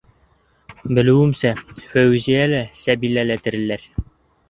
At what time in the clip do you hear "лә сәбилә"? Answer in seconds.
2.55-3.31